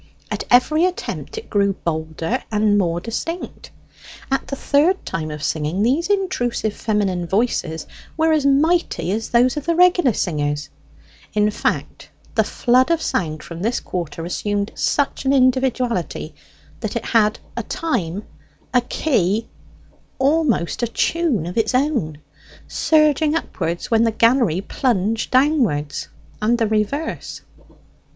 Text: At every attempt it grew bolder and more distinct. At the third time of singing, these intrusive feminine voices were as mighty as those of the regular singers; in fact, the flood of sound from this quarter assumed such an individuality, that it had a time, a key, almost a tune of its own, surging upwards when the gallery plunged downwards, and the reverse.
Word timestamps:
At 0.31 0.45
every 0.49 0.83
attempt 0.85 1.37
it 1.37 1.47
grew 1.47 1.73
bolder 1.73 2.41
and 2.51 2.75
more 2.79 2.99
distinct. 2.99 3.69
At 4.31 4.47
the 4.47 4.55
third 4.55 5.05
time 5.05 5.29
of 5.29 5.43
singing, 5.43 5.83
these 5.83 6.07
intrusive 6.09 6.73
feminine 6.75 7.27
voices 7.27 7.85
were 8.17 8.31
as 8.31 8.43
mighty 8.43 9.11
as 9.11 9.29
those 9.29 9.57
of 9.57 9.67
the 9.67 9.75
regular 9.75 10.13
singers; 10.13 10.69
in 11.33 11.51
fact, 11.51 12.09
the 12.33 12.43
flood 12.43 12.89
of 12.89 12.99
sound 12.99 13.43
from 13.43 13.61
this 13.61 13.79
quarter 13.79 14.25
assumed 14.25 14.71
such 14.73 15.23
an 15.25 15.33
individuality, 15.33 16.33
that 16.79 16.95
it 16.95 17.05
had 17.05 17.37
a 17.55 17.61
time, 17.61 18.23
a 18.73 18.81
key, 18.81 19.47
almost 20.17 20.81
a 20.81 20.87
tune 20.87 21.45
of 21.45 21.59
its 21.59 21.75
own, 21.75 22.17
surging 22.67 23.35
upwards 23.35 23.91
when 23.91 24.03
the 24.03 24.09
gallery 24.11 24.61
plunged 24.61 25.29
downwards, 25.29 26.07
and 26.41 26.57
the 26.57 26.65
reverse. 26.65 27.41